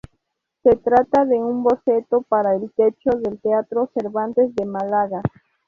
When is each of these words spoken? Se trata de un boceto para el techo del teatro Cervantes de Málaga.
Se 0.63 0.75
trata 0.77 1.25
de 1.25 1.35
un 1.37 1.61
boceto 1.61 2.23
para 2.23 2.55
el 2.55 2.71
techo 2.71 3.11
del 3.19 3.39
teatro 3.39 3.87
Cervantes 3.93 4.49
de 4.55 4.65
Málaga. 4.65 5.21